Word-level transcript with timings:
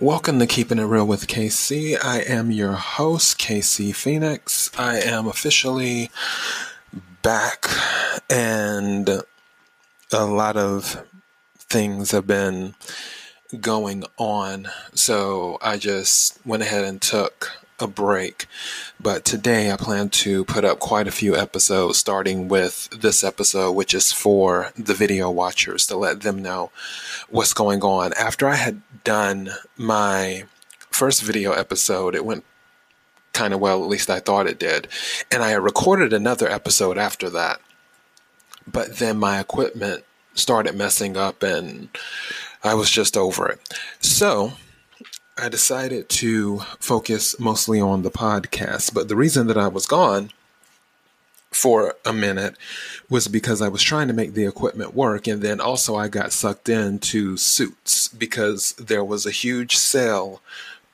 Welcome 0.00 0.38
to 0.40 0.46
Keeping 0.46 0.78
It 0.78 0.82
Real 0.82 1.06
with 1.06 1.26
KC. 1.26 1.96
I 2.04 2.18
am 2.20 2.50
your 2.50 2.72
host, 2.72 3.38
KC 3.38 3.94
Phoenix. 3.94 4.70
I 4.76 4.98
am 4.98 5.26
officially 5.26 6.10
back, 7.22 7.64
and 8.28 9.08
a 10.12 10.26
lot 10.26 10.58
of 10.58 11.02
things 11.58 12.10
have 12.10 12.26
been 12.26 12.74
going 13.58 14.04
on. 14.18 14.68
So 14.92 15.56
I 15.62 15.78
just 15.78 16.44
went 16.44 16.62
ahead 16.62 16.84
and 16.84 17.00
took 17.00 17.52
a 17.78 17.86
break. 17.86 18.46
But 19.00 19.24
today 19.24 19.70
I 19.70 19.76
plan 19.76 20.08
to 20.10 20.44
put 20.44 20.64
up 20.64 20.78
quite 20.78 21.06
a 21.06 21.12
few 21.12 21.36
episodes, 21.36 21.98
starting 21.98 22.48
with 22.48 22.88
this 22.90 23.22
episode, 23.22 23.72
which 23.72 23.94
is 23.94 24.12
for 24.12 24.72
the 24.76 24.94
video 24.94 25.30
watchers 25.30 25.86
to 25.86 25.96
let 25.96 26.22
them 26.22 26.42
know 26.42 26.70
what's 27.28 27.52
going 27.52 27.82
on. 27.82 28.12
After 28.14 28.48
I 28.48 28.56
had 28.56 28.82
done 29.04 29.50
my 29.76 30.44
first 30.90 31.22
video 31.22 31.52
episode, 31.52 32.14
it 32.14 32.24
went 32.24 32.44
kind 33.32 33.52
of 33.52 33.60
well, 33.60 33.82
at 33.82 33.88
least 33.88 34.08
I 34.08 34.20
thought 34.20 34.46
it 34.46 34.58
did. 34.58 34.88
And 35.30 35.42
I 35.42 35.52
recorded 35.52 36.12
another 36.12 36.48
episode 36.48 36.96
after 36.96 37.28
that. 37.30 37.60
But 38.66 38.96
then 38.96 39.18
my 39.18 39.38
equipment 39.38 40.04
started 40.34 40.74
messing 40.74 41.16
up 41.16 41.42
and 41.42 41.88
I 42.64 42.74
was 42.74 42.90
just 42.90 43.16
over 43.16 43.48
it. 43.48 43.60
So 44.00 44.52
I 45.38 45.48
decided 45.48 46.08
to 46.08 46.60
focus 46.80 47.38
mostly 47.38 47.80
on 47.80 48.02
the 48.02 48.10
podcast. 48.10 48.94
But 48.94 49.08
the 49.08 49.16
reason 49.16 49.46
that 49.48 49.58
I 49.58 49.68
was 49.68 49.86
gone 49.86 50.30
for 51.50 51.94
a 52.04 52.12
minute 52.12 52.56
was 53.08 53.28
because 53.28 53.60
I 53.60 53.68
was 53.68 53.82
trying 53.82 54.08
to 54.08 54.14
make 54.14 54.34
the 54.34 54.46
equipment 54.46 54.94
work. 54.94 55.26
And 55.26 55.42
then 55.42 55.60
also 55.60 55.94
I 55.94 56.08
got 56.08 56.32
sucked 56.32 56.68
into 56.68 57.36
suits 57.36 58.08
because 58.08 58.72
there 58.74 59.04
was 59.04 59.26
a 59.26 59.30
huge 59.30 59.76
sale 59.76 60.40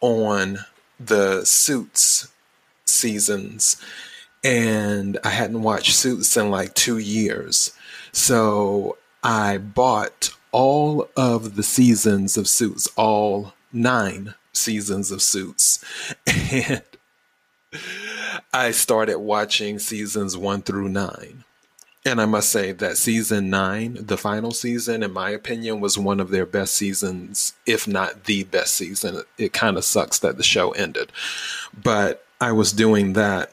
on 0.00 0.58
the 1.00 1.44
suits 1.44 2.28
seasons. 2.88 3.76
And 4.44 5.18
I 5.24 5.30
hadn't 5.30 5.62
watched 5.62 5.94
Suits 5.94 6.36
in 6.36 6.50
like 6.50 6.74
two 6.74 6.98
years. 6.98 7.72
So 8.12 8.96
I 9.22 9.58
bought 9.58 10.30
all 10.52 11.08
of 11.16 11.56
the 11.56 11.62
seasons 11.62 12.36
of 12.36 12.48
Suits, 12.48 12.88
all 12.96 13.52
nine 13.72 14.34
seasons 14.52 15.10
of 15.10 15.22
Suits. 15.22 15.84
And 16.52 16.82
I 18.52 18.70
started 18.70 19.18
watching 19.18 19.78
seasons 19.78 20.36
one 20.36 20.62
through 20.62 20.88
nine. 20.88 21.44
And 22.06 22.20
I 22.20 22.24
must 22.24 22.48
say 22.48 22.72
that 22.72 22.96
season 22.96 23.50
nine, 23.50 23.98
the 24.00 24.16
final 24.16 24.52
season, 24.52 25.02
in 25.02 25.12
my 25.12 25.30
opinion, 25.30 25.80
was 25.80 25.98
one 25.98 26.20
of 26.20 26.30
their 26.30 26.46
best 26.46 26.74
seasons, 26.74 27.52
if 27.66 27.86
not 27.86 28.24
the 28.24 28.44
best 28.44 28.74
season. 28.74 29.22
It 29.36 29.52
kind 29.52 29.76
of 29.76 29.84
sucks 29.84 30.18
that 30.20 30.38
the 30.38 30.42
show 30.42 30.70
ended. 30.70 31.12
But 31.76 32.24
I 32.40 32.52
was 32.52 32.72
doing 32.72 33.12
that. 33.14 33.52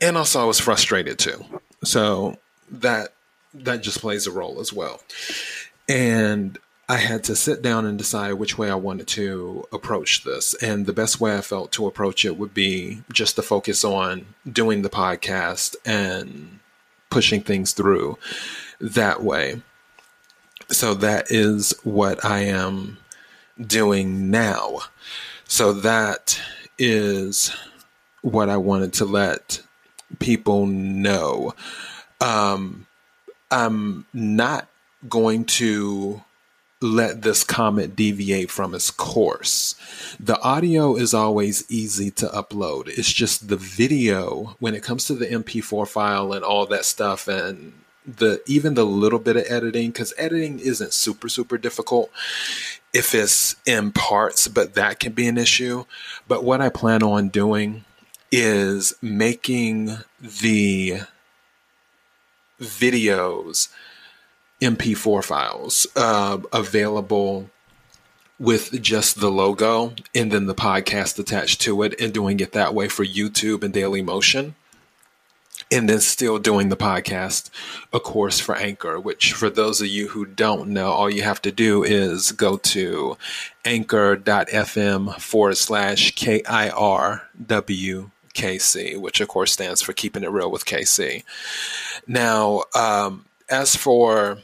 And 0.00 0.16
also 0.16 0.40
I 0.42 0.44
was 0.44 0.60
frustrated 0.60 1.18
too. 1.18 1.44
So 1.82 2.36
that 2.70 3.14
that 3.54 3.82
just 3.82 4.00
plays 4.00 4.26
a 4.26 4.30
role 4.30 4.60
as 4.60 4.72
well. 4.72 5.00
And 5.88 6.58
I 6.88 6.98
had 6.98 7.24
to 7.24 7.34
sit 7.34 7.62
down 7.62 7.84
and 7.84 7.98
decide 7.98 8.34
which 8.34 8.56
way 8.56 8.70
I 8.70 8.76
wanted 8.76 9.08
to 9.08 9.66
approach 9.72 10.22
this. 10.22 10.54
And 10.62 10.86
the 10.86 10.92
best 10.92 11.20
way 11.20 11.36
I 11.36 11.40
felt 11.40 11.72
to 11.72 11.86
approach 11.86 12.24
it 12.24 12.38
would 12.38 12.54
be 12.54 13.02
just 13.12 13.34
to 13.36 13.42
focus 13.42 13.82
on 13.84 14.26
doing 14.50 14.82
the 14.82 14.88
podcast 14.88 15.74
and 15.84 16.60
pushing 17.10 17.40
things 17.40 17.72
through 17.72 18.18
that 18.80 19.22
way. 19.22 19.62
So 20.68 20.94
that 20.94 21.30
is 21.30 21.72
what 21.82 22.24
I 22.24 22.40
am 22.40 22.98
doing 23.60 24.30
now. 24.30 24.78
So 25.44 25.72
that 25.72 26.40
is 26.78 27.52
what 28.22 28.48
I 28.48 28.58
wanted 28.58 28.92
to 28.94 29.04
let 29.04 29.60
people 30.20 30.66
know. 30.66 31.52
Um, 32.20 32.86
I'm 33.50 34.06
not 34.12 34.68
going 35.08 35.44
to 35.44 36.22
let 36.80 37.22
this 37.22 37.42
comment 37.42 37.96
deviate 37.96 38.50
from 38.50 38.74
its 38.74 38.90
course. 38.90 39.74
The 40.20 40.38
audio 40.40 40.96
is 40.96 41.14
always 41.14 41.68
easy 41.70 42.10
to 42.12 42.26
upload. 42.28 42.88
It's 42.88 43.12
just 43.12 43.48
the 43.48 43.56
video 43.56 44.56
when 44.58 44.74
it 44.74 44.82
comes 44.82 45.06
to 45.06 45.14
the 45.14 45.26
MP4 45.26 45.88
file 45.88 46.32
and 46.32 46.44
all 46.44 46.66
that 46.66 46.84
stuff 46.84 47.28
and 47.28 47.72
the 48.06 48.40
even 48.46 48.74
the 48.74 48.84
little 48.84 49.18
bit 49.18 49.36
of 49.36 49.44
editing 49.48 49.92
cuz 49.92 50.14
editing 50.16 50.60
isn't 50.60 50.92
super 50.92 51.28
super 51.28 51.58
difficult 51.58 52.08
if 52.92 53.14
it's 53.14 53.56
in 53.66 53.90
parts, 53.92 54.46
but 54.46 54.74
that 54.74 55.00
can 55.00 55.12
be 55.12 55.26
an 55.26 55.36
issue. 55.36 55.84
But 56.28 56.44
what 56.44 56.60
I 56.60 56.68
plan 56.68 57.02
on 57.02 57.28
doing 57.28 57.84
is 58.30 58.94
making 59.02 59.98
the 60.20 61.00
videos 62.60 63.68
MP4 64.60 65.22
files 65.24 65.86
uh, 65.96 66.38
available 66.52 67.50
with 68.38 68.82
just 68.82 69.20
the 69.20 69.30
logo 69.30 69.94
and 70.14 70.30
then 70.30 70.46
the 70.46 70.54
podcast 70.54 71.18
attached 71.18 71.60
to 71.62 71.82
it 71.82 71.98
and 72.00 72.12
doing 72.12 72.40
it 72.40 72.52
that 72.52 72.74
way 72.74 72.88
for 72.88 73.04
YouTube 73.04 73.62
and 73.62 73.72
Daily 73.72 74.02
Motion. 74.02 74.54
And 75.70 75.88
then 75.88 75.98
still 75.98 76.38
doing 76.38 76.68
the 76.68 76.76
podcast, 76.76 77.50
of 77.92 78.04
course, 78.04 78.38
for 78.38 78.54
Anchor, 78.54 79.00
which 79.00 79.32
for 79.32 79.50
those 79.50 79.80
of 79.80 79.88
you 79.88 80.08
who 80.08 80.24
don't 80.24 80.68
know, 80.68 80.92
all 80.92 81.10
you 81.10 81.22
have 81.22 81.42
to 81.42 81.50
do 81.50 81.82
is 81.82 82.30
go 82.30 82.56
to 82.58 83.16
anchor.fm 83.64 85.20
forward 85.20 85.56
slash 85.56 86.14
K 86.14 86.42
I 86.44 86.68
R 86.68 87.22
W 87.44 88.10
KC, 88.34 88.96
which 89.00 89.20
of 89.20 89.26
course 89.26 89.50
stands 89.50 89.82
for 89.82 89.92
Keeping 89.92 90.22
It 90.22 90.30
Real 90.30 90.52
with 90.52 90.66
KC. 90.66 91.24
Now, 92.06 92.62
um, 92.76 93.24
as 93.48 93.76
for 93.76 94.38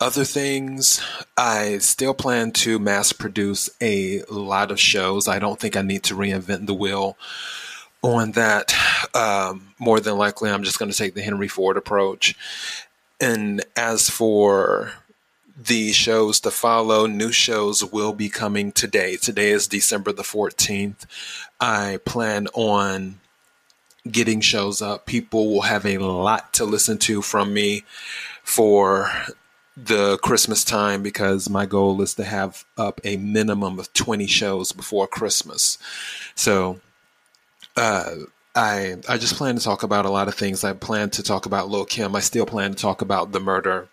other 0.00 0.24
things, 0.24 1.00
I 1.36 1.78
still 1.78 2.14
plan 2.14 2.52
to 2.52 2.78
mass 2.78 3.12
produce 3.12 3.70
a 3.80 4.22
lot 4.30 4.70
of 4.70 4.80
shows. 4.80 5.28
I 5.28 5.38
don't 5.38 5.58
think 5.58 5.76
I 5.76 5.82
need 5.82 6.02
to 6.04 6.14
reinvent 6.14 6.66
the 6.66 6.74
wheel 6.74 7.16
on 8.02 8.32
that. 8.32 8.74
Um, 9.14 9.74
more 9.78 10.00
than 10.00 10.18
likely, 10.18 10.50
I'm 10.50 10.62
just 10.62 10.78
going 10.78 10.90
to 10.90 10.96
take 10.96 11.14
the 11.14 11.22
Henry 11.22 11.48
Ford 11.48 11.76
approach. 11.76 12.34
And 13.20 13.64
as 13.76 14.10
for 14.10 14.92
the 15.56 15.92
shows 15.92 16.40
to 16.40 16.50
follow, 16.50 17.06
new 17.06 17.32
shows 17.32 17.84
will 17.84 18.12
be 18.12 18.28
coming 18.28 18.72
today. 18.72 19.16
Today 19.16 19.50
is 19.50 19.68
December 19.68 20.12
the 20.12 20.22
14th. 20.22 21.06
I 21.60 22.00
plan 22.04 22.48
on 22.54 23.20
getting 24.10 24.40
shows 24.40 24.82
up. 24.82 25.06
People 25.06 25.52
will 25.52 25.62
have 25.62 25.86
a 25.86 25.98
lot 25.98 26.52
to 26.54 26.64
listen 26.64 26.98
to 26.98 27.22
from 27.22 27.54
me 27.54 27.84
for 28.42 29.10
the 29.76 30.18
Christmas 30.18 30.64
time 30.64 31.02
because 31.02 31.48
my 31.50 31.66
goal 31.66 32.00
is 32.00 32.14
to 32.14 32.24
have 32.24 32.64
up 32.76 33.00
a 33.04 33.16
minimum 33.16 33.78
of 33.78 33.92
20 33.92 34.26
shows 34.26 34.72
before 34.72 35.06
Christmas. 35.06 35.78
So, 36.34 36.80
uh, 37.76 38.14
I 38.54 38.96
I 39.08 39.18
just 39.18 39.34
plan 39.34 39.56
to 39.56 39.62
talk 39.62 39.82
about 39.82 40.06
a 40.06 40.10
lot 40.10 40.28
of 40.28 40.34
things. 40.34 40.62
I 40.62 40.74
plan 40.74 41.10
to 41.10 41.22
talk 41.22 41.44
about 41.44 41.68
Lil 41.68 41.84
Kim. 41.84 42.14
I 42.14 42.20
still 42.20 42.46
plan 42.46 42.70
to 42.70 42.76
talk 42.76 43.02
about 43.02 43.32
the 43.32 43.40
murder 43.40 43.88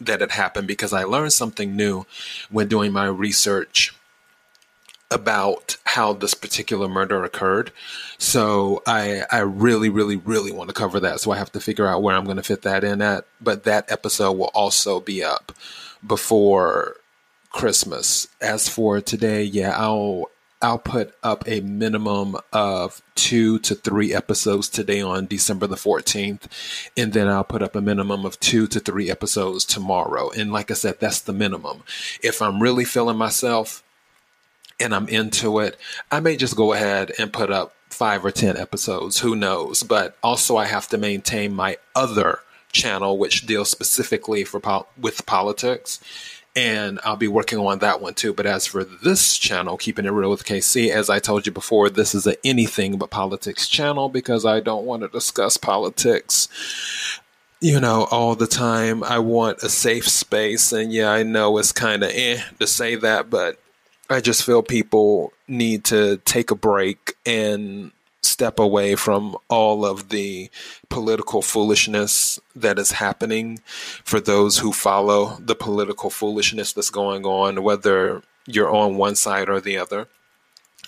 that 0.00 0.20
had 0.20 0.32
happened 0.32 0.66
because 0.66 0.92
I 0.92 1.04
learned 1.04 1.32
something 1.32 1.76
new 1.76 2.06
when 2.50 2.68
doing 2.68 2.92
my 2.92 3.06
research 3.06 3.94
about 5.10 5.76
how 5.84 6.12
this 6.12 6.34
particular 6.34 6.88
murder 6.88 7.24
occurred. 7.24 7.72
So 8.18 8.82
I 8.86 9.22
I 9.30 9.40
really 9.40 9.88
really 9.88 10.16
really 10.16 10.52
want 10.52 10.68
to 10.68 10.74
cover 10.74 11.00
that. 11.00 11.20
So 11.20 11.30
I 11.30 11.38
have 11.38 11.52
to 11.52 11.60
figure 11.60 11.86
out 11.86 12.02
where 12.02 12.14
I'm 12.14 12.24
going 12.24 12.36
to 12.36 12.42
fit 12.42 12.62
that 12.62 12.84
in 12.84 13.00
at. 13.00 13.24
But 13.40 13.64
that 13.64 13.90
episode 13.90 14.32
will 14.32 14.50
also 14.54 15.00
be 15.00 15.24
up 15.24 15.52
before 16.06 16.96
Christmas. 17.50 18.28
As 18.40 18.68
for 18.68 19.00
today, 19.00 19.42
yeah, 19.42 19.72
I'll 19.76 20.30
I'll 20.60 20.78
put 20.78 21.14
up 21.22 21.44
a 21.46 21.60
minimum 21.60 22.36
of 22.52 23.00
two 23.14 23.60
to 23.60 23.76
three 23.76 24.12
episodes 24.12 24.68
today 24.68 25.00
on 25.00 25.26
December 25.26 25.68
the 25.68 25.76
14th. 25.76 26.48
And 26.96 27.12
then 27.12 27.28
I'll 27.28 27.44
put 27.44 27.62
up 27.62 27.76
a 27.76 27.80
minimum 27.80 28.26
of 28.26 28.40
two 28.40 28.66
to 28.68 28.80
three 28.80 29.08
episodes 29.08 29.64
tomorrow. 29.64 30.30
And 30.30 30.52
like 30.52 30.72
I 30.72 30.74
said, 30.74 30.98
that's 30.98 31.20
the 31.20 31.32
minimum. 31.32 31.84
If 32.24 32.42
I'm 32.42 32.60
really 32.60 32.84
feeling 32.84 33.16
myself, 33.16 33.84
and 34.80 34.94
I'm 34.94 35.08
into 35.08 35.58
it, 35.60 35.78
I 36.10 36.20
may 36.20 36.36
just 36.36 36.56
go 36.56 36.72
ahead 36.72 37.12
and 37.18 37.32
put 37.32 37.50
up 37.50 37.74
five 37.90 38.24
or 38.24 38.30
10 38.30 38.56
episodes. 38.56 39.20
Who 39.20 39.34
knows? 39.34 39.82
But 39.82 40.16
also, 40.22 40.56
I 40.56 40.66
have 40.66 40.88
to 40.88 40.98
maintain 40.98 41.54
my 41.54 41.78
other 41.94 42.40
channel, 42.72 43.18
which 43.18 43.46
deals 43.46 43.70
specifically 43.70 44.44
for 44.44 44.60
po- 44.60 44.86
with 45.00 45.26
politics. 45.26 46.00
And 46.54 46.98
I'll 47.04 47.16
be 47.16 47.28
working 47.28 47.58
on 47.58 47.78
that 47.80 48.00
one 48.00 48.14
too. 48.14 48.32
But 48.32 48.46
as 48.46 48.66
for 48.66 48.84
this 48.84 49.36
channel, 49.36 49.76
Keeping 49.76 50.06
It 50.06 50.10
Real 50.10 50.30
with 50.30 50.44
KC, 50.44 50.90
as 50.90 51.08
I 51.08 51.18
told 51.18 51.46
you 51.46 51.52
before, 51.52 51.88
this 51.88 52.14
is 52.14 52.26
a 52.26 52.36
anything 52.44 52.98
but 52.98 53.10
politics 53.10 53.68
channel 53.68 54.08
because 54.08 54.44
I 54.44 54.60
don't 54.60 54.84
want 54.84 55.02
to 55.02 55.08
discuss 55.08 55.56
politics 55.56 56.48
you 57.60 57.80
know, 57.80 58.06
all 58.12 58.36
the 58.36 58.46
time. 58.46 59.02
I 59.02 59.18
want 59.18 59.64
a 59.64 59.68
safe 59.68 60.08
space. 60.08 60.72
And 60.72 60.92
yeah, 60.92 61.10
I 61.10 61.22
know 61.24 61.58
it's 61.58 61.72
kind 61.72 62.04
of 62.04 62.10
eh 62.12 62.40
to 62.60 62.66
say 62.66 62.94
that, 62.96 63.30
but 63.30 63.58
I 64.10 64.20
just 64.20 64.44
feel 64.44 64.62
people 64.62 65.32
need 65.46 65.84
to 65.86 66.16
take 66.18 66.50
a 66.50 66.54
break 66.54 67.14
and 67.26 67.92
step 68.22 68.58
away 68.58 68.94
from 68.94 69.36
all 69.48 69.84
of 69.84 70.08
the 70.08 70.50
political 70.88 71.42
foolishness 71.42 72.40
that 72.56 72.78
is 72.78 72.92
happening 72.92 73.60
for 74.04 74.20
those 74.20 74.58
who 74.58 74.72
follow 74.72 75.36
the 75.38 75.54
political 75.54 76.10
foolishness 76.10 76.72
that's 76.72 76.90
going 76.90 77.24
on, 77.24 77.62
whether 77.62 78.22
you're 78.46 78.74
on 78.74 78.96
one 78.96 79.14
side 79.14 79.48
or 79.48 79.60
the 79.60 79.76
other. 79.76 80.08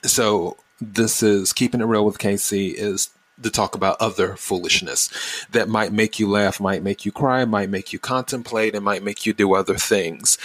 So, 0.03 0.57
this 0.81 1.23
is 1.23 1.53
keeping 1.53 1.83
it 1.83 1.85
real 1.85 2.07
with 2.07 2.19
KC 2.19 2.73
is 2.73 3.11
to 3.43 3.51
talk 3.51 3.75
about 3.75 4.01
other 4.01 4.35
foolishness 4.37 5.11
that 5.51 5.69
might 5.69 5.93
make 5.93 6.19
you 6.19 6.29
laugh, 6.29 6.59
might 6.59 6.83
make 6.83 7.05
you 7.05 7.13
cry, 7.13 7.45
might 7.45 7.69
make 7.69 7.93
you 7.93 7.99
contemplate, 7.99 8.75
and 8.75 8.85
might 8.85 9.03
make 9.03 9.27
you 9.27 9.33
do 9.35 9.55
other 9.55 9.77
things. 9.77 10.39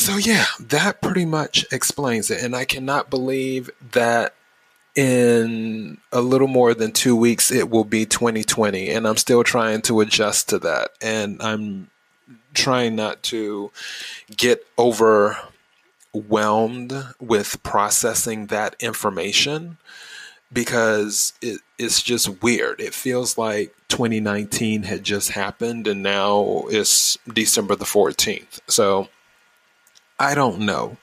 So, 0.00 0.16
yeah, 0.16 0.46
that 0.58 1.02
pretty 1.02 1.26
much 1.26 1.66
explains 1.70 2.30
it. 2.30 2.42
And 2.42 2.56
I 2.56 2.64
cannot 2.64 3.10
believe 3.10 3.68
that 3.92 4.34
in 4.96 5.98
a 6.10 6.22
little 6.22 6.48
more 6.48 6.72
than 6.72 6.92
two 6.92 7.14
weeks, 7.14 7.52
it 7.52 7.68
will 7.68 7.84
be 7.84 8.06
2020. 8.06 8.88
And 8.88 9.06
I'm 9.06 9.18
still 9.18 9.44
trying 9.44 9.82
to 9.82 10.00
adjust 10.00 10.48
to 10.48 10.58
that. 10.60 10.92
And 11.02 11.36
I'm 11.42 11.90
trying 12.54 12.96
not 12.96 13.22
to 13.24 13.72
get 14.34 14.66
overwhelmed 14.78 15.44
with 17.20 17.62
processing 17.62 18.46
that 18.46 18.76
information 18.80 19.76
because 20.50 21.34
it, 21.42 21.60
it's 21.78 22.02
just 22.02 22.42
weird. 22.42 22.80
It 22.80 22.94
feels 22.94 23.36
like 23.36 23.74
2019 23.88 24.84
had 24.84 25.04
just 25.04 25.32
happened 25.32 25.86
and 25.86 26.02
now 26.02 26.64
it's 26.70 27.18
December 27.30 27.76
the 27.76 27.84
14th. 27.84 28.60
So 28.66 29.10
I 30.20 30.34
don't 30.34 30.60
know 30.60 30.98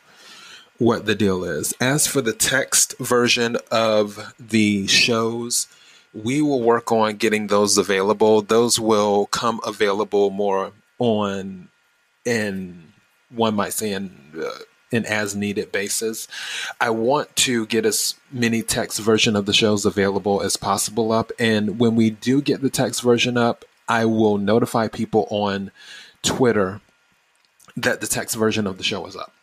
what 0.78 1.08
the 1.08 1.16
deal 1.16 1.44
is. 1.44 1.74
As 1.82 2.06
for 2.06 2.22
the 2.22 2.34
text 2.34 2.96
version 3.00 3.58
of 3.72 4.36
the 4.40 4.86
shows, 4.86 5.68
we 6.14 6.40
will 6.40 6.62
work 6.62 6.92
on 6.92 7.16
getting 7.16 7.48
those 7.48 7.80
available. 7.80 8.44
Those 8.44 8.80
will 8.80 9.26
come 9.26 9.60
available 9.66 10.30
more 10.30 10.72
on 11.00 11.70
in 12.26 12.94
one 13.30 13.56
might 13.56 13.74
say 13.74 13.92
in 13.92 14.16
uh, 14.40 14.50
an 14.92 15.06
as 15.06 15.36
needed 15.36 15.72
basis. 15.72 16.28
I 16.80 16.92
want 16.92 17.36
to 17.38 17.66
get 17.66 17.88
as 17.88 18.14
many 18.32 18.62
text 18.62 19.00
version 19.00 19.36
of 19.36 19.48
the 19.48 19.54
shows 19.54 19.84
available 19.84 20.42
as 20.42 20.58
possible 20.58 21.12
up 21.12 21.32
and 21.40 21.80
when 21.80 21.96
we 21.96 22.12
do 22.12 22.40
get 22.40 22.62
the 22.62 22.70
text 22.70 23.02
version 23.02 23.36
up, 23.36 23.66
I 23.90 24.06
will 24.06 24.38
notify 24.38 24.88
people 24.88 25.28
on 25.32 25.72
Twitter 26.22 26.82
that 27.78 28.02
the 28.02 28.08
text 28.08 28.36
version 28.36 28.68
of 28.68 28.78
the 28.78 28.84
show 28.84 29.06
is 29.06 29.16
up. 29.16 29.34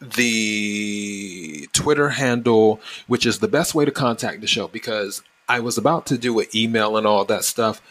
The 0.00 1.68
Twitter 1.72 2.10
handle, 2.10 2.80
which 3.08 3.26
is 3.26 3.40
the 3.40 3.48
best 3.48 3.74
way 3.74 3.84
to 3.84 3.90
contact 3.90 4.40
the 4.40 4.46
show, 4.46 4.68
because 4.68 5.22
I 5.48 5.60
was 5.60 5.76
about 5.76 6.06
to 6.06 6.16
do 6.16 6.38
an 6.38 6.46
email 6.54 6.96
and 6.96 7.06
all 7.06 7.24
that 7.24 7.44
stuff. 7.44 7.82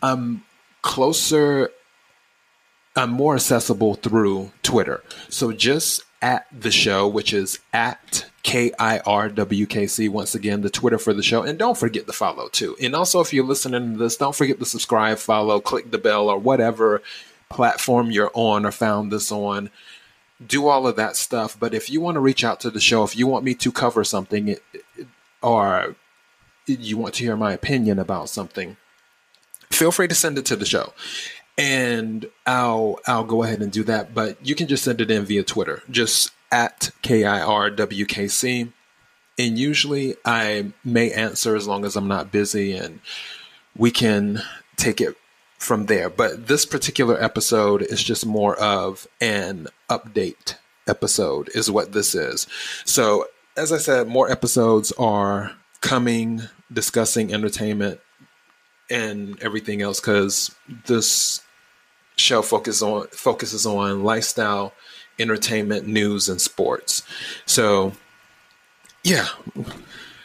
I'm 0.00 0.44
closer, 0.82 1.70
I'm 2.94 3.10
more 3.10 3.34
accessible 3.34 3.94
through 3.94 4.52
Twitter. 4.62 5.02
So 5.28 5.52
just 5.52 6.04
at 6.22 6.46
the 6.52 6.70
show, 6.70 7.06
which 7.06 7.32
is 7.32 7.58
at 7.72 8.26
KIRWKC. 8.44 10.08
Once 10.08 10.34
again, 10.34 10.62
the 10.62 10.70
Twitter 10.70 10.98
for 10.98 11.12
the 11.12 11.22
show. 11.22 11.42
And 11.42 11.58
don't 11.58 11.76
forget 11.76 12.06
to 12.06 12.12
follow 12.12 12.48
too. 12.48 12.76
And 12.80 12.94
also, 12.94 13.20
if 13.20 13.32
you're 13.32 13.44
listening 13.44 13.92
to 13.92 13.98
this, 13.98 14.16
don't 14.16 14.34
forget 14.34 14.58
to 14.58 14.64
subscribe, 14.64 15.18
follow, 15.18 15.60
click 15.60 15.90
the 15.90 15.98
bell, 15.98 16.28
or 16.28 16.38
whatever 16.38 17.02
platform 17.48 18.10
you're 18.10 18.30
on 18.34 18.64
or 18.64 18.72
found 18.72 19.12
this 19.12 19.32
on. 19.32 19.70
Do 20.44 20.68
all 20.68 20.86
of 20.86 20.96
that 20.96 21.16
stuff. 21.16 21.58
But 21.58 21.74
if 21.74 21.90
you 21.90 22.00
want 22.00 22.14
to 22.16 22.20
reach 22.20 22.44
out 22.44 22.60
to 22.60 22.70
the 22.70 22.80
show, 22.80 23.04
if 23.04 23.16
you 23.16 23.26
want 23.26 23.44
me 23.44 23.54
to 23.54 23.72
cover 23.72 24.04
something 24.04 24.56
or 25.42 25.96
you 26.66 26.96
want 26.96 27.14
to 27.14 27.24
hear 27.24 27.36
my 27.36 27.52
opinion 27.52 27.98
about 27.98 28.28
something, 28.28 28.76
feel 29.70 29.90
free 29.90 30.08
to 30.08 30.14
send 30.14 30.38
it 30.38 30.46
to 30.46 30.56
the 30.56 30.66
show. 30.66 30.92
And 31.56 32.30
I'll 32.46 33.00
I'll 33.06 33.24
go 33.24 33.42
ahead 33.42 33.62
and 33.62 33.72
do 33.72 33.82
that. 33.84 34.14
But 34.14 34.44
you 34.46 34.54
can 34.54 34.68
just 34.68 34.84
send 34.84 35.00
it 35.00 35.10
in 35.10 35.24
via 35.24 35.42
Twitter, 35.42 35.82
just 35.90 36.30
at 36.52 36.90
KIRWKC. 37.02 38.72
And 39.40 39.58
usually 39.58 40.16
I 40.24 40.72
may 40.84 41.10
answer 41.12 41.56
as 41.56 41.66
long 41.66 41.84
as 41.84 41.96
I'm 41.96 42.08
not 42.08 42.32
busy 42.32 42.76
and 42.76 43.00
we 43.76 43.90
can 43.90 44.42
take 44.76 45.00
it 45.00 45.16
from 45.58 45.86
there. 45.86 46.08
But 46.08 46.46
this 46.46 46.64
particular 46.64 47.22
episode 47.22 47.82
is 47.82 48.02
just 48.02 48.24
more 48.24 48.56
of 48.56 49.06
an 49.20 49.68
update 49.90 50.54
episode, 50.86 51.50
is 51.54 51.70
what 51.70 51.92
this 51.92 52.14
is. 52.14 52.46
So, 52.84 53.26
as 53.56 53.72
I 53.72 53.78
said, 53.78 54.08
more 54.08 54.30
episodes 54.30 54.92
are 54.92 55.52
coming 55.80 56.42
discussing 56.72 57.32
entertainment 57.32 58.00
and 58.90 59.40
everything 59.42 59.82
else 59.82 60.00
because 60.00 60.54
this 60.86 61.42
show 62.16 62.42
focuses 62.42 62.82
on 62.82 63.06
focuses 63.08 63.66
on 63.66 64.04
lifestyle, 64.04 64.72
entertainment, 65.18 65.86
news, 65.86 66.28
and 66.28 66.40
sports. 66.40 67.02
So, 67.46 67.92
yeah, 69.02 69.26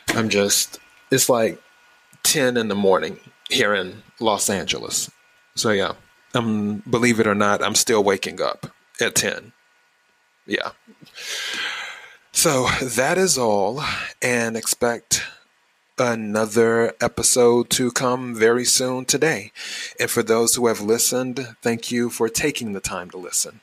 I'm 0.09 0.29
just 0.29 0.79
it's 1.11 1.29
like 1.29 1.61
ten 2.23 2.55
in 2.57 2.67
the 2.67 2.75
morning 2.75 3.19
here 3.49 3.73
in 3.73 4.03
Los 4.19 4.49
Angeles. 4.49 5.09
So 5.55 5.71
yeah, 5.71 5.93
um, 6.33 6.83
believe 6.89 7.19
it 7.19 7.27
or 7.27 7.35
not, 7.35 7.63
I'm 7.63 7.75
still 7.75 8.03
waking 8.03 8.41
up 8.41 8.67
at 8.99 9.15
ten. 9.15 9.53
Yeah. 10.45 10.71
So 12.31 12.67
that 12.81 13.17
is 13.17 13.37
all, 13.37 13.83
and 14.21 14.57
expect 14.57 15.23
another 15.99 16.93
episode 16.99 17.69
to 17.69 17.91
come 17.91 18.33
very 18.33 18.65
soon 18.65 19.05
today. 19.05 19.51
And 19.99 20.09
for 20.09 20.23
those 20.23 20.55
who 20.55 20.65
have 20.67 20.81
listened, 20.81 21.55
thank 21.61 21.91
you 21.91 22.09
for 22.09 22.27
taking 22.29 22.73
the 22.73 22.79
time 22.79 23.11
to 23.11 23.17
listen. 23.17 23.61